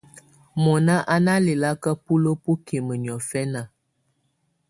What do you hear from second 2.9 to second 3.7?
niɔ̀fɛna.